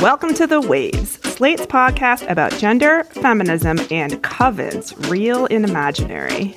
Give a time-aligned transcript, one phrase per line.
[0.00, 6.56] Welcome to The Waves, Slate's podcast about gender, feminism, and covens, real and imaginary.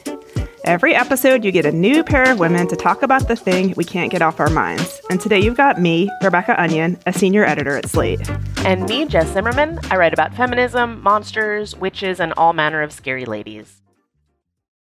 [0.63, 3.83] Every episode, you get a new pair of women to talk about the thing we
[3.83, 5.01] can't get off our minds.
[5.09, 8.29] And today you've got me, Rebecca Onion, a senior editor at Slate.
[8.59, 9.77] And me, Jess Zimmerman.
[9.91, 13.81] I write about feminism, monsters, witches, and all manner of scary ladies.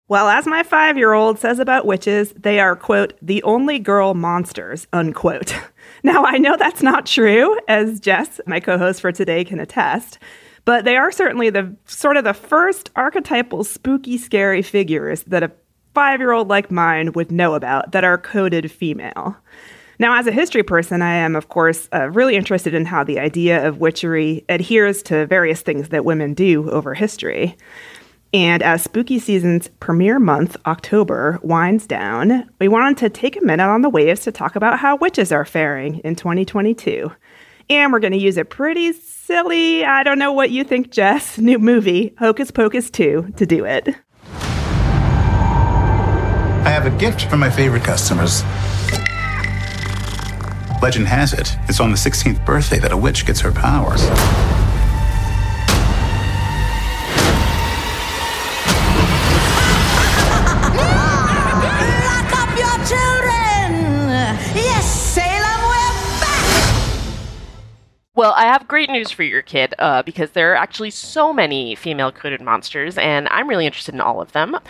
[0.06, 4.14] Well, as my five year old says about witches, they are, quote, the only girl
[4.14, 5.52] monsters, unquote.
[6.06, 10.20] Now, I know that's not true, as Jess, my co host for today, can attest,
[10.64, 15.50] but they are certainly the sort of the first archetypal spooky, scary figures that a
[15.94, 19.36] five year old like mine would know about that are coded female.
[19.98, 23.18] Now, as a history person, I am, of course, uh, really interested in how the
[23.18, 27.56] idea of witchery adheres to various things that women do over history.
[28.36, 33.64] And as spooky season's premiere month, October, winds down, we wanted to take a minute
[33.64, 37.10] on the waves to talk about how witches are faring in 2022.
[37.70, 41.38] And we're going to use a pretty silly, I don't know what you think, Jess,
[41.38, 43.88] new movie, Hocus Pocus 2, to do it.
[46.62, 48.42] I have a gift for my favorite customers.
[50.82, 54.02] Legend has it, it's on the 16th birthday that a witch gets her powers.
[68.16, 71.74] Well, I have great news for your kid uh, because there are actually so many
[71.74, 74.60] female coded monsters, and I'm really interested in all of them, uh,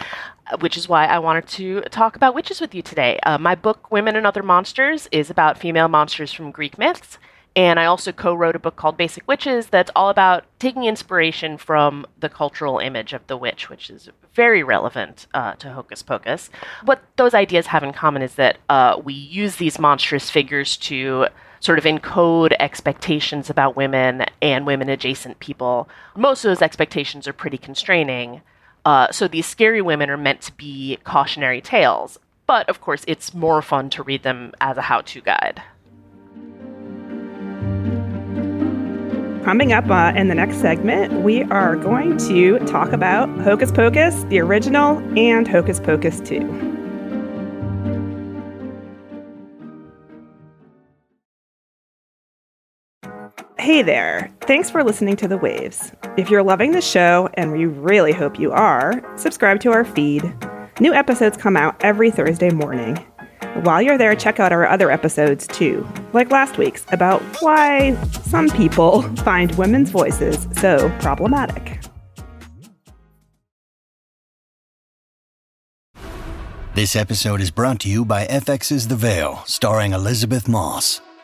[0.58, 3.20] which is why I wanted to talk about witches with you today.
[3.20, 7.18] Uh, my book, Women and Other Monsters, is about female monsters from Greek myths.
[7.54, 11.56] And I also co wrote a book called Basic Witches that's all about taking inspiration
[11.56, 16.50] from the cultural image of the witch, which is very relevant uh, to Hocus Pocus.
[16.84, 21.28] What those ideas have in common is that uh, we use these monstrous figures to
[21.60, 25.88] sort of encode expectations about women and women adjacent people.
[26.16, 28.42] Most of those expectations are pretty constraining.
[28.84, 32.18] Uh, so these scary women are meant to be cautionary tales.
[32.46, 35.62] But of course, it's more fun to read them as a how to guide.
[39.44, 44.24] Coming up uh, in the next segment, we are going to talk about Hocus Pocus,
[44.24, 46.65] the original, and Hocus Pocus 2.
[53.66, 54.30] Hey there.
[54.42, 55.90] Thanks for listening to The Waves.
[56.16, 60.22] If you're loving the show, and we really hope you are, subscribe to our feed.
[60.78, 62.94] New episodes come out every Thursday morning.
[63.64, 68.50] While you're there, check out our other episodes too, like last week's about why some
[68.50, 71.80] people find women's voices so problematic.
[76.76, 81.00] This episode is brought to you by FX's The Veil, starring Elisabeth Moss.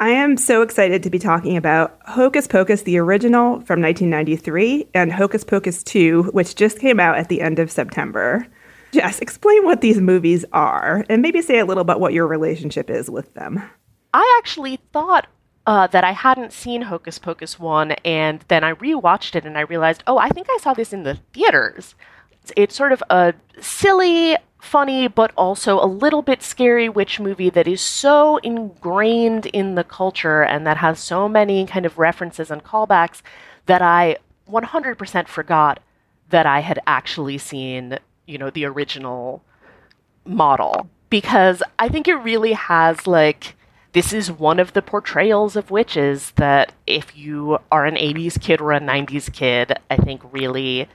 [0.00, 5.12] I am so excited to be talking about Hocus Pocus, the original from 1993, and
[5.12, 8.46] Hocus Pocus 2, which just came out at the end of September.
[8.92, 12.90] Jess, explain what these movies are and maybe say a little about what your relationship
[12.90, 13.60] is with them.
[14.14, 15.26] I actually thought
[15.66, 19.62] uh, that I hadn't seen Hocus Pocus 1, and then I rewatched it and I
[19.62, 21.96] realized, oh, I think I saw this in the theaters.
[22.30, 27.50] It's, it's sort of a silly, funny but also a little bit scary witch movie
[27.50, 32.50] that is so ingrained in the culture and that has so many kind of references
[32.50, 33.22] and callbacks
[33.66, 34.16] that I
[34.50, 35.80] 100% forgot
[36.30, 39.42] that I had actually seen, you know, the original
[40.24, 40.88] model.
[41.10, 43.54] Because I think it really has like
[43.92, 48.60] this is one of the portrayals of witches that if you are an 80s kid
[48.60, 50.88] or a 90s kid, I think really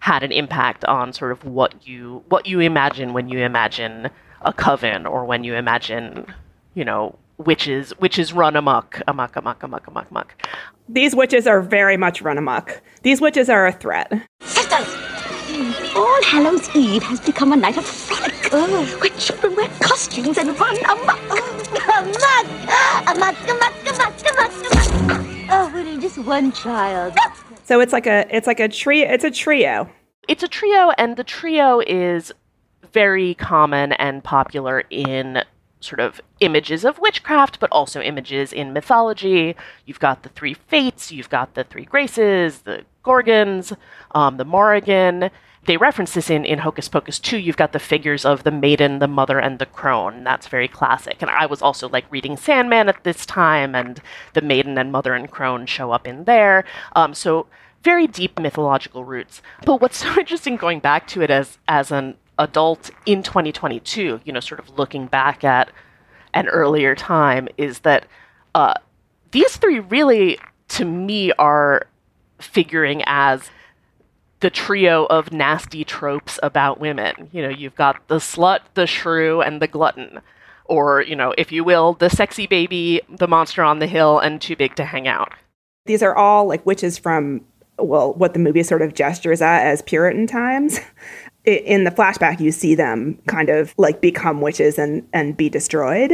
[0.00, 4.10] had an impact on sort of what you what you imagine when you imagine
[4.42, 6.26] a coven or when you imagine,
[6.74, 10.34] you know, witches witches run amok, amok, amok, amok, amok, amok.
[10.88, 12.82] These witches are very much run amok.
[13.02, 14.10] These witches are a threat.
[14.40, 14.96] Sisters!
[15.94, 20.58] All Hallows Eve has become a night of frolic, oh, where children wear costumes and
[20.58, 21.20] run amok.
[21.30, 21.60] amok!
[23.06, 25.26] Amok, amok, amok, amok, amok.
[25.52, 27.14] Oh, but just one child.
[27.70, 29.08] So it's like a it's like a trio.
[29.08, 29.88] It's a trio.
[30.26, 32.32] It's a trio, and the trio is
[32.92, 35.44] very common and popular in
[35.78, 39.54] sort of images of witchcraft, but also images in mythology.
[39.86, 43.72] You've got the three fates, you've got the three graces, the Gorgons,
[44.16, 45.30] um, the Morrigan.
[45.66, 47.38] They reference this in, in Hocus Pocus 2.
[47.38, 50.24] You've got the figures of the maiden, the mother, and the crone.
[50.24, 51.20] That's very classic.
[51.20, 54.00] And I was also like reading Sandman at this time, and
[54.32, 56.64] the maiden and mother and crone show up in there.
[56.96, 57.46] Um, so
[57.82, 59.42] very deep mythological roots.
[59.66, 64.32] But what's so interesting going back to it as as an adult in 2022, you
[64.32, 65.70] know, sort of looking back at
[66.32, 68.06] an earlier time, is that
[68.54, 68.74] uh,
[69.30, 71.86] these three really, to me, are
[72.38, 73.50] figuring as
[74.40, 77.28] the trio of nasty tropes about women.
[77.32, 80.20] You know, you've got the slut, the shrew, and the glutton.
[80.64, 84.40] Or, you know, if you will, the sexy baby, the monster on the hill, and
[84.40, 85.32] too big to hang out.
[85.86, 87.44] These are all like witches from,
[87.78, 90.78] well, what the movie sort of gestures at as Puritan times.
[91.44, 96.12] In the flashback, you see them kind of like become witches and, and be destroyed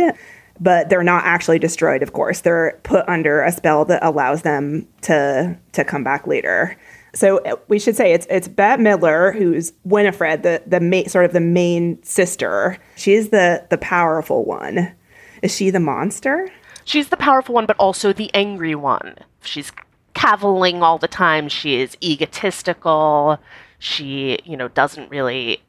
[0.59, 4.87] but they're not actually destroyed of course they're put under a spell that allows them
[5.03, 6.77] to to come back later
[7.17, 11.33] so uh, we should say it's it's Bette Midler who's Winifred, the the sort of
[11.33, 12.79] the main sister.
[12.97, 14.95] She's the the powerful one.
[15.43, 16.51] Is she the monster?
[16.85, 19.17] She's the powerful one, but also the angry one.
[19.43, 19.73] She's
[20.15, 21.49] caviling all the time.
[21.49, 23.39] She is egotistical.
[23.79, 25.63] She, you know, doesn't really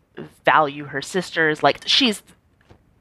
[0.46, 1.64] value her sisters.
[1.64, 2.24] Like she's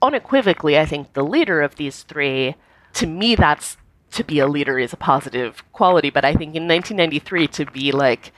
[0.02, 2.54] unequivocally, I think, the leader of these three.
[2.94, 3.76] To me, that's
[4.12, 7.92] to be a leader is a positive quality, but I think in 1993 to be
[7.92, 8.32] like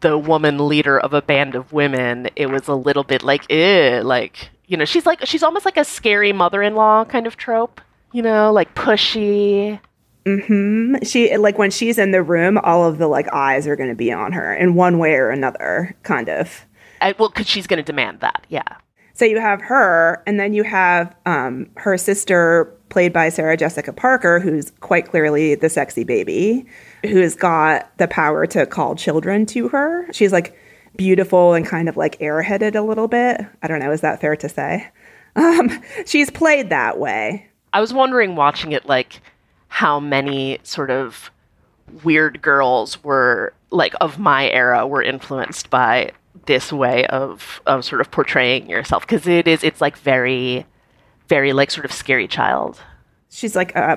[0.00, 4.00] the woman leader of a band of women, it was a little bit like, eh,
[4.02, 7.80] like you know, she's like she's almost like a scary mother-in-law kind of trope,
[8.12, 9.78] you know, like pushy.
[10.24, 10.94] Mm hmm.
[11.04, 13.94] She like when she's in the room, all of the like eyes are going to
[13.96, 16.64] be on her in one way or another, kind of.
[17.00, 18.76] I, well, because she's going to demand that, yeah.
[19.14, 23.92] So you have her, and then you have um, her sister, played by Sarah Jessica
[23.92, 26.66] Parker, who's quite clearly the sexy baby,
[27.02, 30.12] who's got the power to call children to her.
[30.12, 30.54] She's like
[30.96, 33.40] beautiful and kind of like airheaded a little bit.
[33.62, 34.88] I don't know, is that fair to say?
[35.34, 37.48] Um, she's played that way.
[37.72, 39.22] I was wondering watching it, like,
[39.68, 41.30] how many sort of
[42.04, 46.12] weird girls were, like, of my era were influenced by
[46.46, 49.02] this way of, of sort of portraying yourself.
[49.06, 50.66] Because it is, it's like very,
[51.28, 52.80] very, like, sort of scary child.
[53.30, 53.96] She's like uh,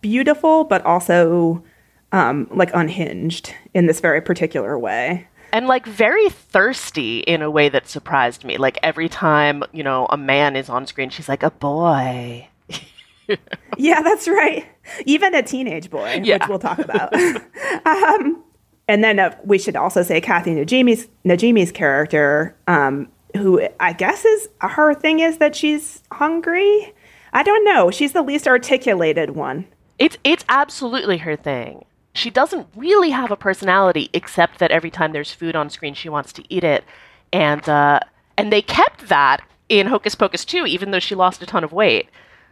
[0.00, 1.62] beautiful, but also
[2.12, 5.26] um, like unhinged in this very particular way.
[5.52, 8.56] and like very thirsty in a way that surprised me.
[8.56, 12.46] Like every time, you know, a man is on screen, she's like, a boy.
[13.78, 14.66] Yeah, that's right.
[15.06, 16.38] Even a teenage boy, Yeah.
[16.38, 17.14] which we'll talk about.
[17.86, 18.42] um,
[18.90, 23.06] and then uh, we should also say Kathy Najimy's Najimy's character, um,
[23.36, 26.92] who I guess is her thing is that she's hungry.
[27.32, 27.92] I don't know.
[27.92, 29.66] She's the least articulated one.
[30.00, 31.84] It's it's absolutely her thing.
[32.14, 36.08] She doesn't really have a personality except that every time there's food on screen, she
[36.08, 36.82] wants to eat it,
[37.32, 38.00] and uh,
[38.36, 41.72] and they kept that in Hocus Pocus 2, even though she lost a ton of
[41.72, 42.08] weight.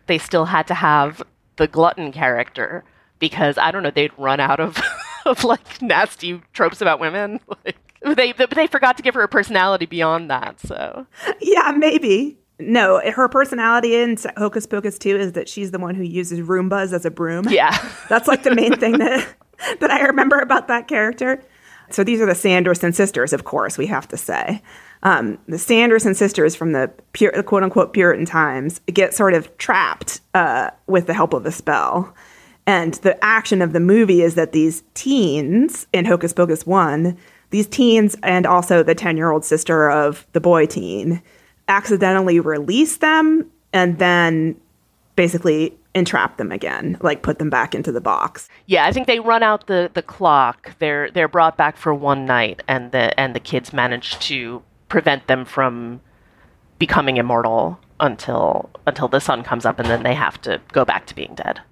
[0.07, 1.21] They still had to have
[1.57, 2.85] the glutton character
[3.19, 4.81] because I don't know they'd run out of
[5.29, 7.41] of like nasty tropes about women.
[7.65, 10.61] Like they they, they forgot to give her a personality beyond that.
[10.61, 11.07] So
[11.41, 12.39] Yeah, maybe.
[12.61, 16.93] No, her personality in Hocus Pocus 2 is that she's the one who uses Roombas
[16.93, 17.47] as a broom.
[17.49, 17.77] yeah.
[18.09, 19.27] That's like the main thing that
[19.81, 21.43] that I remember about that character.
[21.91, 24.63] So these are the Sanderson sisters, of course, we have to say.
[25.03, 30.21] Um, the Sanderson sisters from the pure, quote unquote Puritan times get sort of trapped
[30.35, 32.15] uh, with the help of a spell.
[32.69, 37.17] And the action of the movie is that these teens in Hocus Pocus 1,
[37.49, 41.23] these teens and also the 10 year old sister of the boy teen
[41.67, 44.55] accidentally release them and then
[45.17, 48.51] basically entrap them again, like put them back into the box.
[48.67, 50.79] Yeah, I think they run out the, the clock.
[50.79, 55.27] They're they're brought back for one night, and the and the kids manage to prevent
[55.27, 56.03] them from
[56.79, 61.07] becoming immortal until until the sun comes up, and then they have to go back
[61.07, 61.63] to being dead.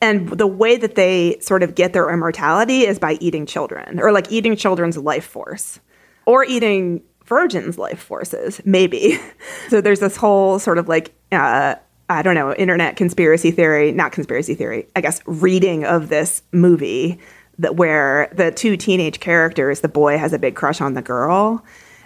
[0.00, 4.12] And the way that they sort of get their immortality is by eating children, or
[4.12, 5.80] like eating children's life force,
[6.24, 9.18] or eating virgins' life forces, maybe.
[9.68, 11.74] so there's this whole sort of like, uh,
[12.08, 17.18] I don't know, internet conspiracy theory, not conspiracy theory, I guess, reading of this movie
[17.58, 21.64] that where the two teenage characters, the boy has a big crush on the girl.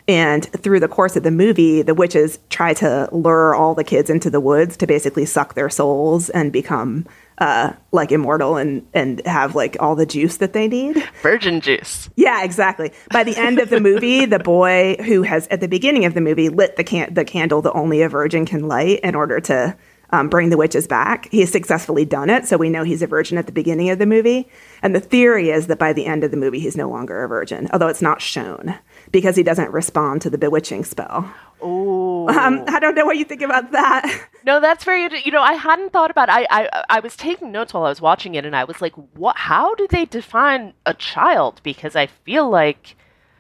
[0.08, 4.10] And through the course of the movie, the witches try to lure all the kids
[4.10, 7.06] into the woods to basically suck their souls and become
[7.38, 11.02] uh, like immortal and and have like all the juice that they need.
[11.22, 12.10] Virgin juice.
[12.16, 12.92] Yeah, exactly.
[13.10, 16.20] By the end of the movie, the boy who has at the beginning of the
[16.20, 19.76] movie lit the can- the candle that only a virgin can light in order to
[20.10, 21.28] um, bring the witches back.
[21.30, 23.98] He has successfully done it, so we know he's a virgin at the beginning of
[23.98, 24.48] the movie.
[24.82, 27.28] And the theory is that by the end of the movie, he's no longer a
[27.28, 28.78] virgin, although it's not shown
[29.12, 31.32] because he doesn't respond to the bewitching spell.
[31.60, 34.28] Oh, Um, I don't know what you think about that.
[34.44, 35.02] no, that's very.
[35.24, 36.28] You know, I hadn't thought about.
[36.28, 38.94] I, I I was taking notes while I was watching it, and I was like,
[39.14, 39.36] "What?
[39.36, 42.96] How do they define a child?" Because I feel like,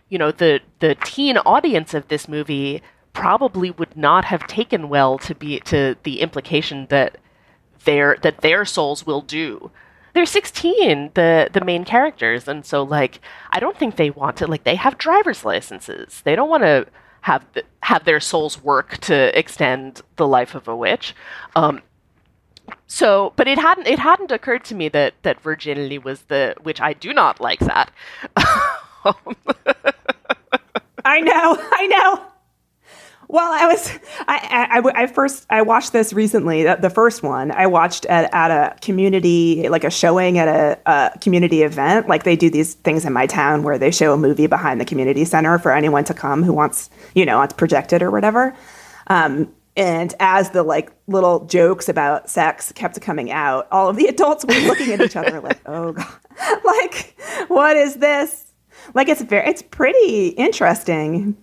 [0.08, 5.18] you know, the the teen audience of this movie probably would not have taken well
[5.18, 7.18] to be to the implication that
[7.84, 9.70] their that their souls will do.
[10.14, 14.46] They're 16, the the main characters, and so like I don't think they want to
[14.46, 16.20] like they have driver's licenses.
[16.24, 16.86] They don't want to
[17.22, 17.44] have
[17.80, 21.14] have their souls work to extend the life of a witch.
[21.56, 21.80] Um,
[22.86, 26.80] so, but it hadn't it hadn't occurred to me that that virginity was the which
[26.80, 27.90] I do not like that.
[31.04, 32.31] I know, I know.
[33.32, 33.90] Well, I was,
[34.28, 37.50] I, I, I- first, I watched this recently, the, the first one.
[37.50, 42.08] I watched at, at a community, like a showing at a, a community event.
[42.08, 44.84] Like they do these things in my town where they show a movie behind the
[44.84, 48.54] community center for anyone to come who wants, you know, wants projected or whatever.
[49.06, 54.06] Um, and as the like little jokes about sex kept coming out, all of the
[54.08, 56.06] adults were looking at each other like, "Oh god,
[56.66, 58.52] like what is this?"
[58.92, 61.34] Like it's very, it's pretty interesting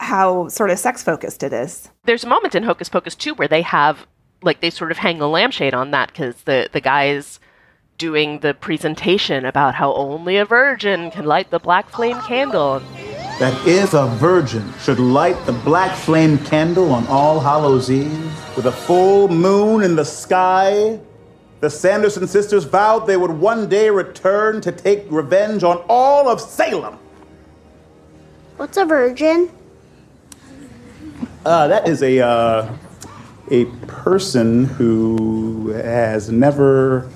[0.00, 1.90] how sort of sex focused it is.
[2.04, 4.06] There's a moment in Hocus Pocus 2 where they have
[4.42, 7.38] like they sort of hang a lampshade on that because the the guys
[7.98, 12.80] doing the presentation about how only a virgin can light the black flame candle.
[13.38, 18.64] that if a virgin should light the black flame candle on All Hallows Eve with
[18.64, 20.98] a full moon in the sky,
[21.60, 26.40] the Sanderson sisters vowed they would one day return to take revenge on all of
[26.40, 26.98] Salem.
[28.56, 29.50] What's a virgin?
[31.44, 32.76] Uh, that is a uh,
[33.50, 37.10] a person who has never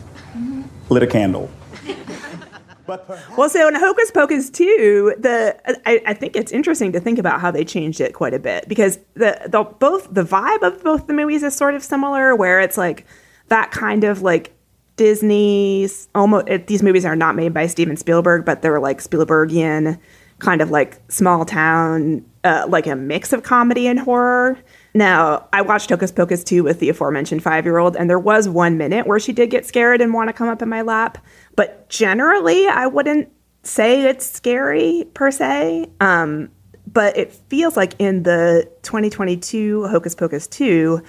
[0.89, 1.51] lit a candle.
[3.37, 5.57] Well, so in Hocus Pocus 2, the
[5.89, 8.69] I, I think it's interesting to think about how they changed it quite a bit
[8.69, 12.61] because the, the both the vibe of both the movies is sort of similar, where
[12.61, 13.07] it's like
[13.49, 14.53] that kind of like
[14.97, 19.99] Disney's almost it, these movies are not made by Steven Spielberg, but they're like Spielbergian
[20.39, 24.59] kind of like small town, uh, like a mix of comedy and horror.
[24.93, 28.49] Now, I watched Hocus Pocus 2 with the aforementioned five year old, and there was
[28.49, 31.19] one minute where she did get scared and want to come up in my lap.
[31.57, 33.33] But generally, I wouldn't
[33.63, 35.89] say it's scary per se.
[36.01, 36.51] Um,
[36.87, 41.03] but it feels like in the 2022 Hocus Pocus 2,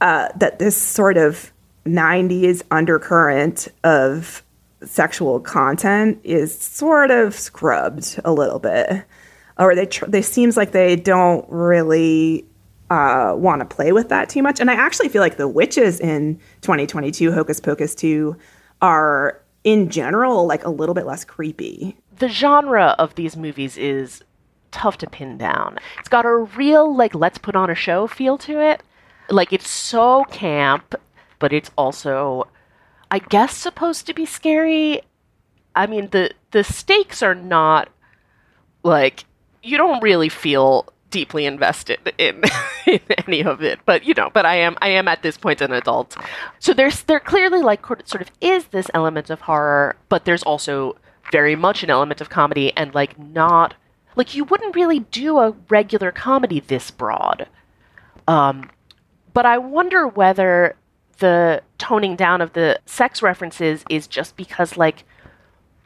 [0.00, 1.52] uh, that this sort of
[1.84, 4.42] 90s undercurrent of
[4.84, 9.04] sexual content is sort of scrubbed a little bit
[9.58, 12.44] or they tr- they seems like they don't really
[12.90, 15.98] uh, want to play with that too much and i actually feel like the witches
[16.00, 18.36] in 2022 hocus pocus 2
[18.82, 24.22] are in general like a little bit less creepy The genre of these movies is
[24.70, 25.78] tough to pin down.
[25.98, 28.82] It's got a real like let's put on a show feel to it.
[29.28, 30.94] Like it's so camp,
[31.38, 32.48] but it's also
[33.10, 35.00] I guess supposed to be scary.
[35.74, 37.88] I mean the the stakes are not
[38.82, 39.24] like
[39.62, 42.42] you don't really feel deeply invested in,
[42.86, 45.60] in any of it but you know but i am i am at this point
[45.60, 46.16] an adult.
[46.58, 50.96] So there's there clearly like sort of is this element of horror but there's also
[51.30, 53.74] very much an element of comedy and like not
[54.16, 57.46] like you wouldn't really do a regular comedy this broad.
[58.26, 58.70] Um
[59.34, 60.76] but i wonder whether
[61.18, 65.04] the toning down of the sex references is just because like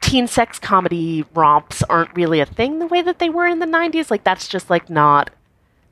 [0.07, 3.65] teen sex comedy romps aren't really a thing the way that they were in the
[3.65, 5.29] 90s like that's just like not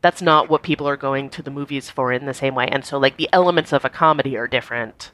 [0.06, 2.68] that's not what people are going to the movies for in the same way.
[2.68, 5.12] And so like the elements of a comedy are different.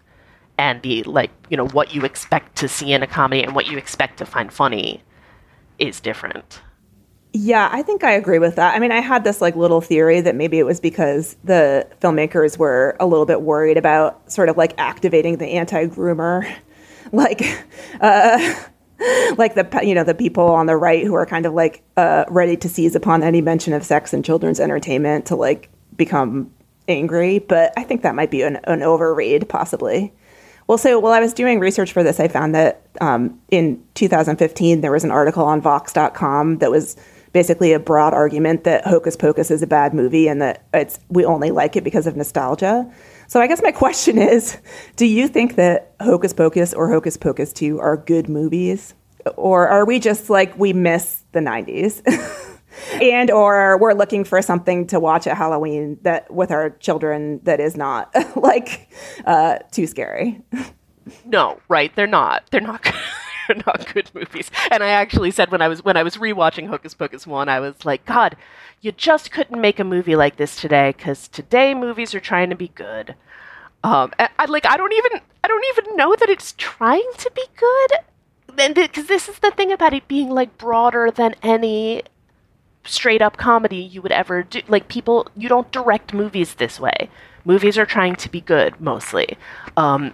[0.57, 3.67] And the like you know what you expect to see in a comedy and what
[3.67, 5.01] you expect to find funny
[5.79, 6.61] is different.
[7.31, 8.75] Yeah, I think I agree with that.
[8.75, 12.57] I mean, I had this like little theory that maybe it was because the filmmakers
[12.57, 16.53] were a little bit worried about sort of like activating the anti-groomer,
[17.13, 17.41] like,
[18.01, 18.55] uh,
[19.37, 22.25] like the you know the people on the right who are kind of like uh,
[22.29, 26.51] ready to seize upon any mention of sex in children's entertainment to like become
[26.87, 27.39] angry.
[27.39, 30.13] But I think that might be an, an overread, possibly.
[30.67, 34.81] Well, so while I was doing research for this, I found that um, in 2015
[34.81, 36.95] there was an article on Vox.com that was
[37.33, 41.25] basically a broad argument that Hocus Pocus is a bad movie and that it's we
[41.25, 42.89] only like it because of nostalgia.
[43.31, 44.57] So I guess my question is,
[44.97, 48.93] do you think that Hocus Pocus or Hocus Pocus 2 are good movies?
[49.37, 52.01] Or are we just like we miss the 90s?
[53.01, 57.61] and or we're looking for something to watch at Halloween that with our children that
[57.61, 58.91] is not like
[59.23, 60.41] uh, too scary.
[61.23, 61.95] No, right?
[61.95, 62.43] They're not.
[62.51, 62.85] They're not.
[63.51, 64.49] They're not good movies.
[64.69, 67.59] And I actually said when I was when I was rewatching Hocus Pocus one, I
[67.59, 68.37] was like, God,
[68.79, 72.55] you just couldn't make a movie like this today because today movies are trying to
[72.55, 73.15] be good.
[73.83, 77.31] Um, I, I like I don't even I don't even know that it's trying to
[77.31, 77.91] be good.
[78.57, 82.03] And because this is the thing about it being like broader than any
[82.85, 84.61] straight up comedy you would ever do.
[84.67, 87.09] Like people, you don't direct movies this way.
[87.43, 89.37] Movies are trying to be good mostly.
[89.77, 90.13] Um,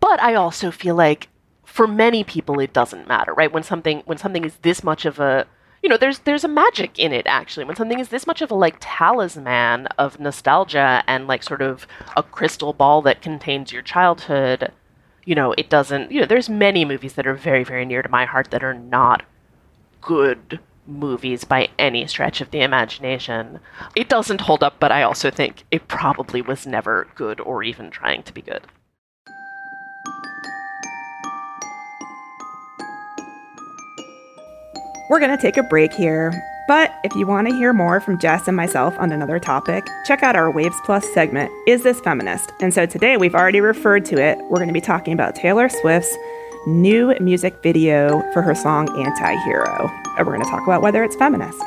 [0.00, 1.28] but I also feel like
[1.74, 3.52] for many people it doesn't matter, right?
[3.52, 5.44] When something when something is this much of a
[5.82, 7.64] you know, there's there's a magic in it actually.
[7.64, 11.88] When something is this much of a like talisman of nostalgia and like sort of
[12.16, 14.70] a crystal ball that contains your childhood,
[15.24, 18.08] you know, it doesn't you know, there's many movies that are very, very near to
[18.08, 19.24] my heart that are not
[20.00, 23.58] good movies by any stretch of the imagination.
[23.96, 27.90] It doesn't hold up, but I also think it probably was never good or even
[27.90, 28.62] trying to be good.
[35.08, 36.32] We're going to take a break here.
[36.66, 40.22] But if you want to hear more from Jess and myself on another topic, check
[40.22, 42.52] out our Waves Plus segment, Is This Feminist?
[42.62, 44.38] And so today we've already referred to it.
[44.48, 46.16] We're going to be talking about Taylor Swift's
[46.66, 49.90] new music video for her song Anti Hero.
[50.16, 51.62] And we're going to talk about whether it's feminist.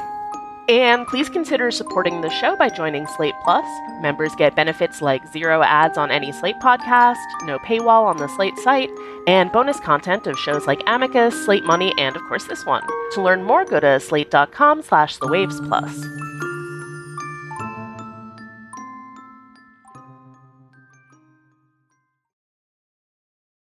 [0.70, 3.66] And please consider supporting the show by joining Slate Plus.
[4.02, 8.58] Members get benefits like zero ads on any Slate podcast, no paywall on the Slate
[8.58, 8.90] site,
[9.28, 12.84] and bonus content of shows like Amicus, Slate Money, and of course this one.
[13.14, 16.06] To learn more, go to slate.com slash the waves plus.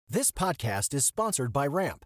[0.07, 2.05] This podcast is sponsored by Ramp.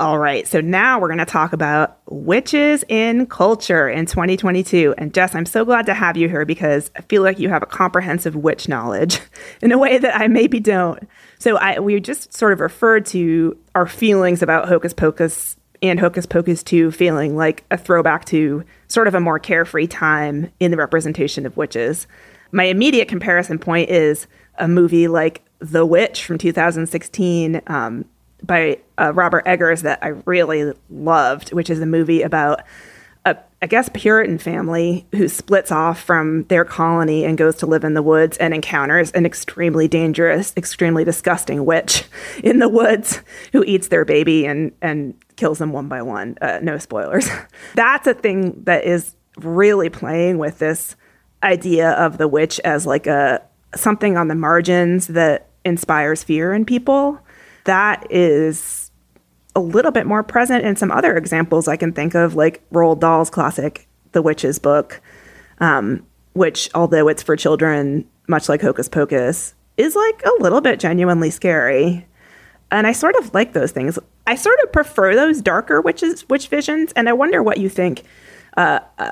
[0.00, 4.92] All right, so now we're going to talk about witches in culture in 2022.
[4.98, 7.62] And Jess, I'm so glad to have you here because I feel like you have
[7.62, 9.20] a comprehensive witch knowledge
[9.62, 11.08] in a way that I maybe don't.
[11.38, 16.26] So I we just sort of referred to our feelings about Hocus Pocus and Hocus
[16.26, 20.76] Pocus 2 feeling like a throwback to sort of a more carefree time in the
[20.76, 22.08] representation of witches.
[22.50, 24.26] My immediate comparison point is
[24.58, 27.60] a movie like The Witch from 2016.
[27.68, 28.06] Um,
[28.46, 32.62] by uh, Robert Eggers that I really loved, which is a movie about
[33.24, 37.84] a, I guess, Puritan family who splits off from their colony and goes to live
[37.84, 42.04] in the woods and encounters an extremely dangerous, extremely disgusting witch
[42.44, 46.36] in the woods who eats their baby and, and kills them one by one.
[46.40, 47.28] Uh, no spoilers.
[47.74, 50.96] That's a thing that is really playing with this
[51.42, 53.42] idea of the witch as like a
[53.74, 57.18] something on the margins that inspires fear in people.
[57.64, 58.90] That is
[59.56, 63.00] a little bit more present in some other examples I can think of, like Roald
[63.00, 65.00] Dahl's classic The Witches Book,
[65.58, 70.80] um, which, although it's for children, much like Hocus Pocus, is like a little bit
[70.80, 72.06] genuinely scary.
[72.70, 73.98] And I sort of like those things.
[74.26, 78.02] I sort of prefer those darker witches, witch visions, and I wonder what you think
[78.56, 79.10] uh, uh,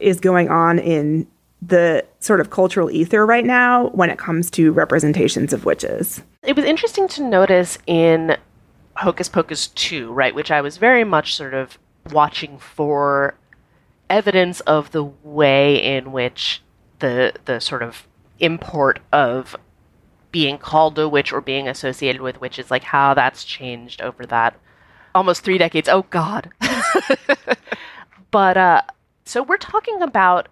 [0.00, 1.26] is going on in
[1.62, 6.22] the sort of cultural ether right now when it comes to representations of witches.
[6.44, 8.36] It was interesting to notice in
[8.96, 11.78] Hocus Pocus 2, right, which I was very much sort of
[12.12, 13.34] watching for
[14.10, 16.62] evidence of the way in which
[16.98, 18.06] the the sort of
[18.38, 19.56] import of
[20.30, 24.58] being called a witch or being associated with witches, like how that's changed over that
[25.14, 25.88] almost three decades.
[25.88, 26.50] Oh God.
[28.30, 28.82] but uh,
[29.24, 30.48] so we're talking about,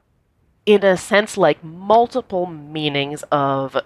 [0.64, 3.76] in a sense, like multiple meanings of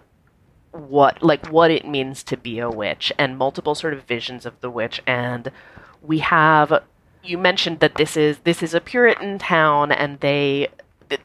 [0.77, 4.61] what like what it means to be a witch and multiple sort of visions of
[4.61, 5.51] the witch and
[6.03, 6.83] we have
[7.23, 10.69] you mentioned that this is this is a puritan town and they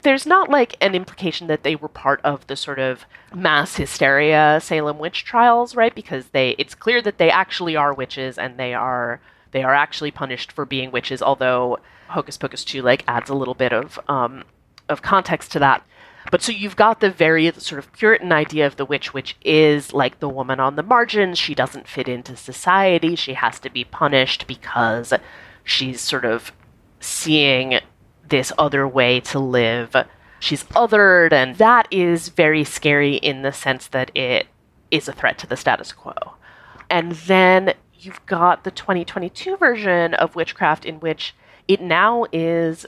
[0.02, 4.60] there's not like an implication that they were part of the sort of mass hysteria
[4.62, 5.94] Salem witch trials, right?
[5.94, 10.10] Because they it's clear that they actually are witches and they are they are actually
[10.10, 14.44] punished for being witches, although Hocus Pocus 2 like adds a little bit of um
[14.88, 15.84] of context to that.
[16.30, 19.92] But so you've got the very sort of Puritan idea of the witch, which is
[19.92, 21.38] like the woman on the margins.
[21.38, 23.16] She doesn't fit into society.
[23.16, 25.12] She has to be punished because
[25.64, 26.52] she's sort of
[27.00, 27.80] seeing
[28.28, 29.94] this other way to live.
[30.38, 34.46] She's othered, and that is very scary in the sense that it
[34.90, 36.14] is a threat to the status quo.
[36.90, 41.34] And then you've got the 2022 version of witchcraft in which
[41.68, 42.86] it now is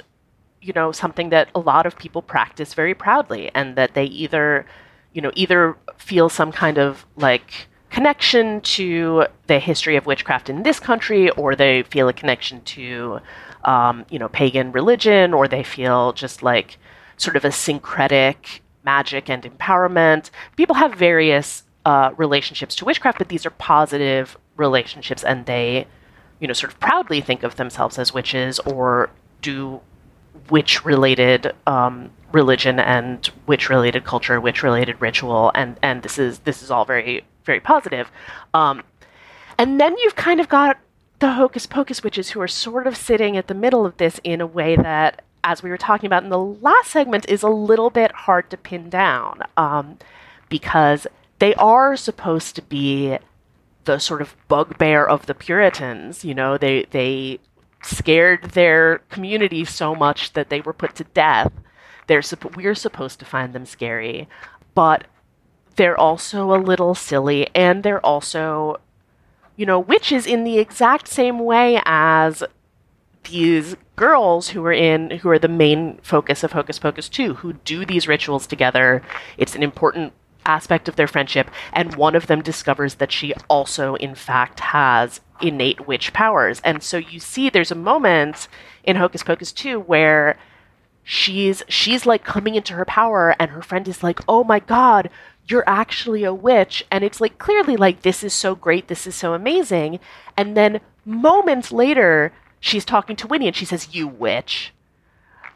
[0.65, 4.65] you know something that a lot of people practice very proudly and that they either
[5.13, 10.63] you know either feel some kind of like connection to the history of witchcraft in
[10.63, 13.21] this country or they feel a connection to
[13.65, 16.79] um, you know pagan religion or they feel just like
[17.19, 20.31] sort of a syncretic magic and empowerment.
[20.57, 25.87] People have various uh, relationships to witchcraft but these are positive relationships and they
[26.41, 29.11] you know sort of proudly think of themselves as witches or
[29.43, 29.81] do
[30.51, 36.41] witch related um, religion and witch related culture, witch related ritual, and and this is
[36.41, 38.11] this is all very very positive.
[38.53, 38.83] Um,
[39.59, 40.79] and then you've kind of got
[41.21, 44.41] the hocus pocus witches who are sort of sitting at the middle of this in
[44.41, 47.91] a way that, as we were talking about in the last segment, is a little
[47.91, 49.99] bit hard to pin down um,
[50.49, 51.07] because
[51.39, 53.19] they are supposed to be
[53.85, 56.25] the sort of bugbear of the Puritans.
[56.25, 57.39] You know, they they
[57.85, 61.53] scared their community so much that they were put to death.
[62.07, 62.23] They're
[62.55, 64.29] we're supposed to find them scary,
[64.75, 65.05] but
[65.77, 68.81] they're also a little silly, and they're also,
[69.57, 72.43] you know, witches in the exact same way as
[73.25, 77.55] these girls who are in who are the main focus of Hocus Pocus 2 who
[77.55, 79.03] do these rituals together.
[79.39, 80.13] It's an important
[80.45, 85.21] aspect of their friendship, and one of them discovers that she also, in fact, has
[85.45, 86.61] innate witch powers.
[86.65, 88.49] And so you see there's a moment
[88.83, 90.37] in Hocus Pocus 2 where
[91.03, 95.11] she's she's like coming into her power and her friend is like, "Oh my god,
[95.47, 99.15] you're actually a witch." And it's like clearly like this is so great, this is
[99.15, 100.01] so amazing.
[100.37, 104.73] And then moments later, she's talking to Winnie and she says, "You witch."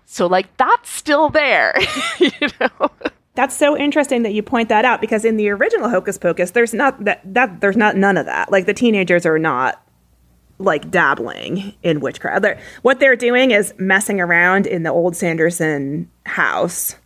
[0.04, 1.74] So like that's still there,
[2.18, 2.90] you know.
[3.38, 6.74] That's so interesting that you point that out because in the original Hocus Pocus, there's
[6.74, 8.50] not that that there's not none of that.
[8.50, 9.80] Like the teenagers are not
[10.58, 12.42] like dabbling in witchcraft.
[12.42, 16.96] They're, what they're doing is messing around in the old Sanderson house,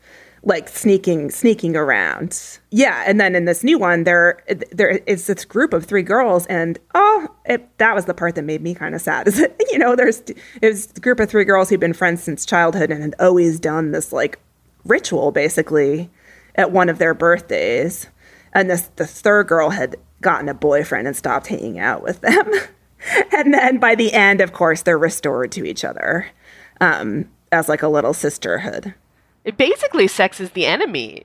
[0.42, 2.58] like sneaking sneaking around.
[2.70, 6.46] Yeah, and then in this new one, there there is this group of three girls,
[6.46, 9.28] and oh, it, that was the part that made me kind of sad.
[9.28, 12.22] Is that you know, there's it was a group of three girls who'd been friends
[12.22, 14.38] since childhood and had always done this like
[14.86, 16.10] ritual, basically
[16.54, 18.08] at one of their birthdays.
[18.52, 22.50] And this the third girl had gotten a boyfriend and stopped hanging out with them.
[23.32, 26.26] and then by the end, of course, they're restored to each other
[26.80, 28.94] um, as like a little sisterhood.
[29.44, 31.24] It basically, sex is the enemy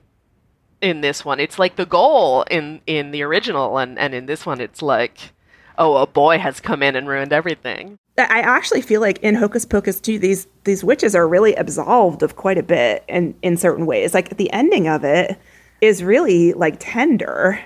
[0.80, 1.40] in this one.
[1.40, 5.32] It's like the goal in in the original, and and in this one, it's like,
[5.78, 7.98] oh, a boy has come in and ruined everything.
[8.18, 12.36] I actually feel like in Hocus Pocus 2, these these witches are really absolved of
[12.36, 14.12] quite a bit in, in certain ways.
[14.12, 15.38] Like the ending of it
[15.80, 17.60] is really like tender.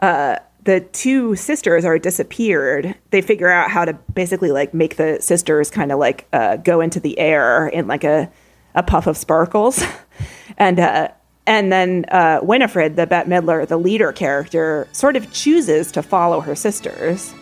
[0.00, 2.94] Uh, the two sisters are disappeared.
[3.10, 6.80] They figure out how to basically like make the sisters kind of like uh, go
[6.80, 8.30] into the air in like a
[8.74, 9.82] a puff of sparkles.
[10.58, 11.08] and uh,
[11.46, 16.40] and then uh, Winifred, the Bette Midler, the leader character, sort of chooses to follow
[16.40, 17.34] her sisters.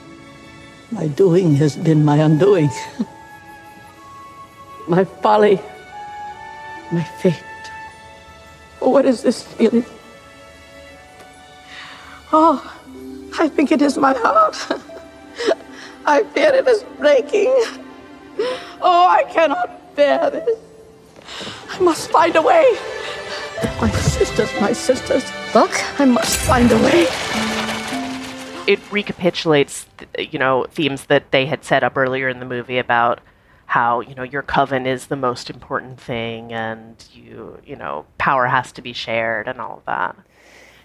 [0.93, 2.71] My doing has been my undoing.
[4.89, 5.59] my folly,
[6.93, 7.43] my fate.
[8.83, 9.87] Oh, What is this feeling?
[12.31, 12.61] Oh,
[13.39, 14.57] I think it is my heart.
[16.05, 17.55] I fear it is breaking.
[18.83, 20.59] Oh, I cannot bear this.
[21.71, 22.77] I must find a way.
[23.81, 25.25] My sisters, my sisters.
[25.55, 27.52] Look, I must find a way.
[28.67, 29.87] It recapitulates,
[30.19, 33.21] you know, themes that they had set up earlier in the movie about
[33.67, 38.47] how you know your coven is the most important thing, and you, you know, power
[38.47, 40.17] has to be shared, and all of that.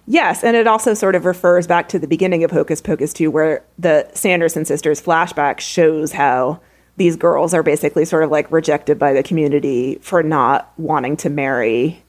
[0.06, 3.30] Yes, and it also sort of refers back to the beginning of Hocus Pocus 2,
[3.30, 6.62] where the Sanderson sisters flashback shows how
[6.96, 11.30] these girls are basically sort of like rejected by the community for not wanting to
[11.30, 12.04] marry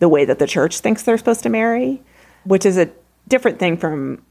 [0.00, 2.02] the way that the church thinks they're supposed to marry,
[2.44, 2.90] which is a
[3.28, 4.22] different thing from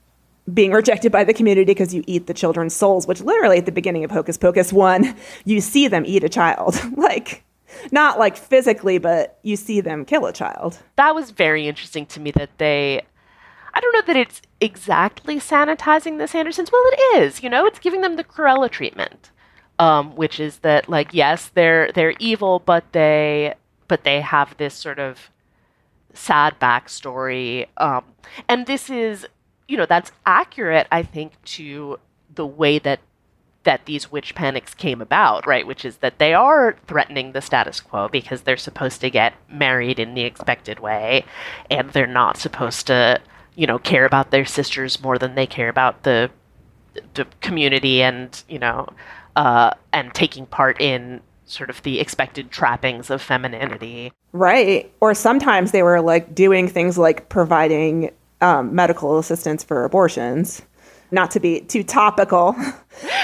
[0.54, 3.72] being rejected by the community because you eat the children's souls, which literally at the
[3.72, 6.80] beginning of Hocus Pocus 1, you see them eat a child.
[6.98, 7.44] like,
[7.92, 10.80] not like physically, but you see them kill a child.
[10.98, 13.02] That was very interesting to me that they.
[13.74, 16.72] I don't know that it's exactly sanitizing the Sandersons.
[16.72, 17.44] Well, it is.
[17.44, 19.32] You know, it's giving them the Cruella treatment,
[19.80, 23.56] um, which is that like yes, they're they're evil, but they
[23.88, 25.30] but they have this sort of
[26.16, 27.68] sad backstory.
[27.78, 28.04] Um,
[28.48, 29.28] and this is,
[29.67, 31.99] you know, that's accurate, I think, to
[32.34, 32.99] the way that
[33.63, 35.65] that these witch panics came about, right?
[35.65, 39.97] Which is that they are threatening the status quo because they're supposed to get married
[39.99, 41.25] in the expected way,
[41.69, 43.19] and they're not supposed to,
[43.56, 46.30] you know, care about their sisters more than they care about the
[47.15, 48.88] the community and you know,
[49.36, 54.12] uh, and taking part in sort of the expected trappings of femininity.
[54.32, 54.91] Right.
[54.99, 60.62] Or sometimes they were like doing things like providing um, medical assistance for abortions.
[61.12, 62.56] Not to be too topical.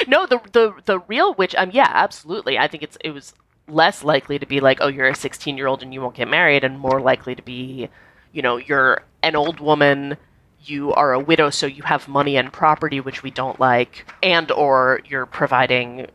[0.08, 1.56] no, the the the real witch.
[1.56, 2.58] Um, yeah, absolutely.
[2.58, 3.34] I think it's it was
[3.68, 6.28] less likely to be like, oh, you're a 16 year old and you won't get
[6.28, 7.90] married, and more likely to be,
[8.32, 10.18] you know, you're an old woman
[10.64, 14.52] you are a widow so you have money and property which we don't like and
[14.52, 16.08] or you're providing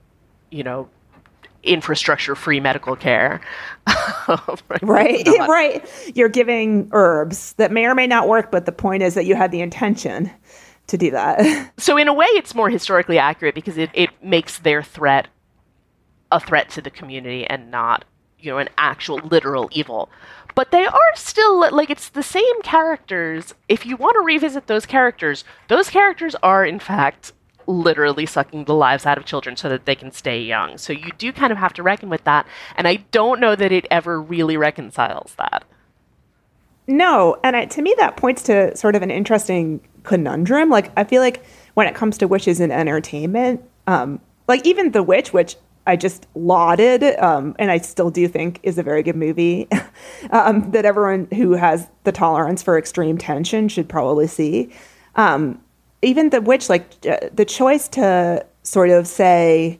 [0.51, 0.89] you know
[1.67, 3.41] infrastructure free medical care.
[4.83, 6.13] right, right.
[6.15, 9.35] You're giving herbs that may or may not work, but the point is that you
[9.35, 10.31] had the intention
[10.89, 11.73] to do that.
[11.77, 15.29] so, in a way, it's more historically accurate because it, it makes their threat
[16.33, 18.05] a threat to the community and not,
[18.41, 20.11] you know, an actual literal evil.
[20.57, 23.55] But they are still like it's the same characters.
[23.69, 27.33] If you want to revisit those characters, those characters are in fact
[27.67, 30.79] literally sucking the lives out of children so that they can stay young.
[30.79, 32.47] So you do kind of have to reckon with that.
[32.77, 35.65] And I don't know that it ever really reconciles that.
[36.87, 37.39] No.
[37.43, 40.71] And it, to me, that points to sort of an interesting conundrum.
[40.71, 45.03] Like, I feel like when it comes to witches in entertainment, um, like even The
[45.03, 49.17] Witch, which I just lauded, um, and I still do think is a very good
[49.17, 49.69] movie
[50.31, 54.73] um, that everyone who has the tolerance for extreme tension should probably see.
[55.15, 55.61] Um,
[56.03, 59.79] even the witch, like uh, the choice to sort of say,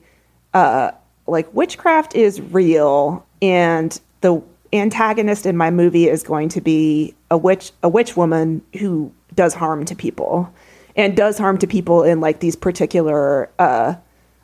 [0.53, 0.91] uh,
[1.27, 4.41] like witchcraft is real, and the
[4.73, 9.53] antagonist in my movie is going to be a witch, a witch woman who does
[9.53, 10.51] harm to people,
[10.95, 13.95] and does harm to people in like these particular, uh,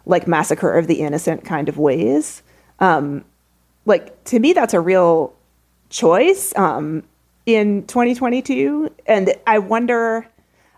[0.05, 2.43] like massacre of the innocent kind of ways.
[2.79, 3.23] Um,
[3.85, 5.33] like to me, that's a real
[5.89, 7.03] choice um,
[7.45, 10.27] in 2022, and I wonder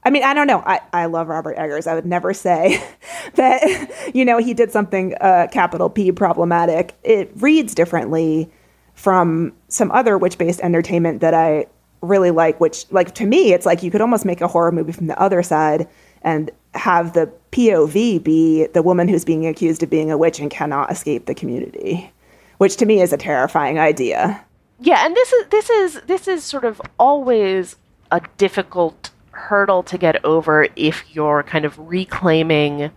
[0.05, 0.61] I mean, I don't know.
[0.65, 1.87] I, I love Robert Eggers.
[1.87, 2.81] I would never say
[3.35, 6.93] that, you know, he did something uh, capital P problematic.
[7.03, 8.49] It reads differently
[8.93, 11.65] from some other witch based entertainment that I
[12.01, 14.91] really like, which, like, to me, it's like you could almost make a horror movie
[14.91, 15.87] from the other side
[16.21, 20.51] and have the POV be the woman who's being accused of being a witch and
[20.51, 22.11] cannot escape the community,
[22.59, 24.45] which to me is a terrifying idea.
[24.79, 27.77] Yeah, and this is this is this is sort of always
[28.11, 29.11] a difficult
[29.47, 32.91] hurdle to get over if you're kind of reclaiming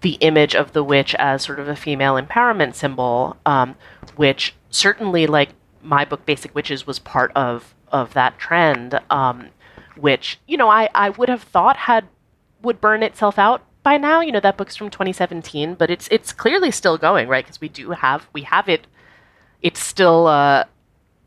[0.00, 3.74] the image of the witch as sort of a female empowerment symbol, um,
[4.16, 5.50] which certainly, like
[5.82, 9.00] my book, Basic Witches, was part of of that trend.
[9.10, 9.50] Um,
[9.96, 12.08] which you know I I would have thought had
[12.62, 14.20] would burn itself out by now.
[14.20, 17.44] You know that book's from 2017, but it's it's clearly still going, right?
[17.44, 18.86] Because we do have we have it.
[19.62, 20.64] It's still uh,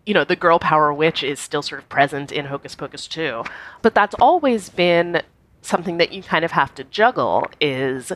[0.08, 3.44] you know, the girl power witch is still sort of present in Hocus Pocus 2.
[3.82, 5.22] But that's always been
[5.62, 8.14] something that you kind of have to juggle is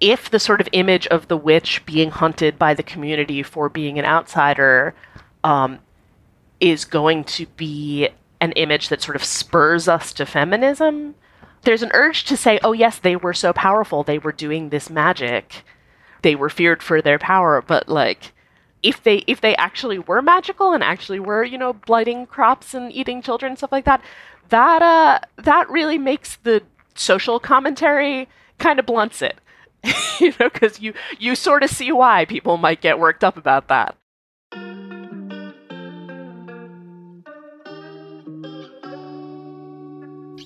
[0.00, 3.98] if the sort of image of the witch being hunted by the community for being
[3.98, 4.94] an outsider
[5.42, 5.80] um,
[6.60, 8.08] is going to be
[8.40, 11.16] an image that sort of spurs us to feminism.
[11.62, 14.04] There's an urge to say, oh, yes, they were so powerful.
[14.04, 15.64] They were doing this magic.
[16.22, 17.60] They were feared for their power.
[17.66, 18.32] But, like,
[18.86, 22.92] if they if they actually were magical and actually were you know blighting crops and
[22.92, 24.00] eating children and stuff like that
[24.50, 26.62] that uh that really makes the
[26.94, 29.38] social commentary kind of blunts it
[30.20, 33.68] you know because you you sort of see why people might get worked up about
[33.68, 33.96] that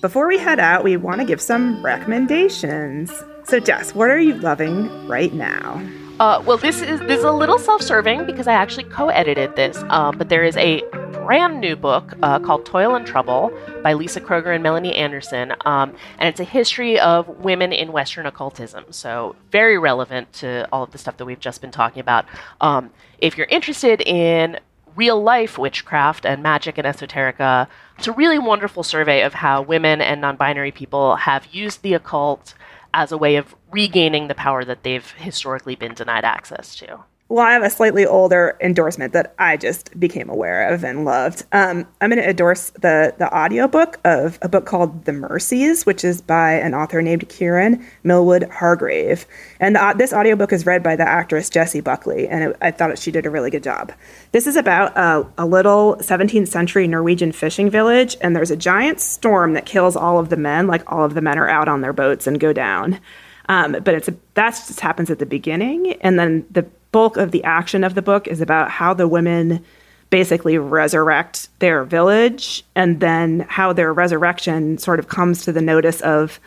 [0.01, 3.11] Before we head out, we want to give some recommendations.
[3.43, 5.79] So, Jess, what are you loving right now?
[6.21, 9.75] Uh, well, this is this is a little self-serving because I actually co-edited this.
[9.89, 14.21] Um, but there is a brand new book uh, called Toil and Trouble by Lisa
[14.21, 18.85] Kroger and Melanie Anderson, um, and it's a history of women in Western occultism.
[18.91, 22.25] So very relevant to all of the stuff that we've just been talking about.
[22.61, 24.59] Um, if you're interested in
[24.95, 27.65] real life witchcraft and magic and esoterica,
[27.97, 32.53] it's a really wonderful survey of how women and non-binary people have used the occult
[32.93, 37.03] as a way of regaining the power that they've historically been denied access to.
[37.31, 41.45] Well, I have a slightly older endorsement that I just became aware of and loved.
[41.53, 46.03] Um, I'm going to endorse the the audiobook of a book called The Mercies, which
[46.03, 49.25] is by an author named Kiran Millwood Hargrave.
[49.61, 52.99] And the, this audiobook is read by the actress Jessie Buckley, and it, I thought
[52.99, 53.93] she did a really good job.
[54.33, 58.99] This is about a, a little 17th century Norwegian fishing village, and there's a giant
[58.99, 60.67] storm that kills all of the men.
[60.67, 62.99] Like all of the men are out on their boats and go down.
[63.47, 67.43] Um, but it's that just happens at the beginning, and then the bulk of the
[67.43, 69.63] action of the book is about how the women
[70.09, 76.01] basically resurrect their village and then how their resurrection sort of comes to the notice
[76.01, 76.39] of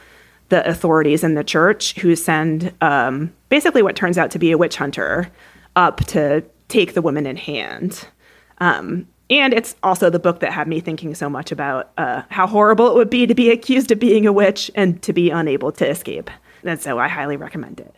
[0.51, 4.59] the authorities in the church who send um, basically what turns out to be a
[4.59, 5.31] witch hunter
[5.77, 8.07] up to take the women in hand.
[8.59, 12.47] Um, and it's also the book that had me thinking so much about uh, how
[12.47, 15.73] horrible it would be to be accused of being a witch and to be unable
[15.73, 16.31] to escape.
[16.63, 17.95] And so I highly recommend it.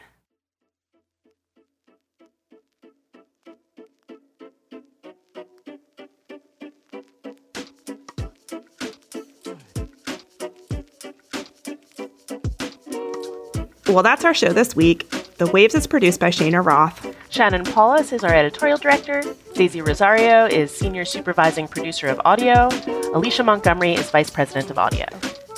[13.89, 15.09] Well, that's our show this week.
[15.37, 17.15] The Waves is produced by Shana Roth.
[17.31, 19.23] Shannon Palus is our editorial director.
[19.55, 22.69] Daisy Rosario is senior supervising producer of audio.
[23.15, 25.07] Alicia Montgomery is vice president of audio.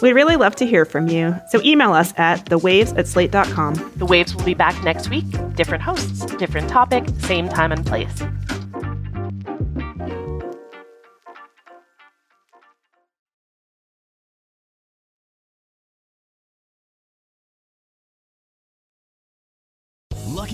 [0.02, 3.92] We'd really love to hear from you, so email us at thewaves at slate.com.
[3.96, 5.24] The Waves will be back next week.
[5.54, 8.22] Different hosts, different topic, same time and place.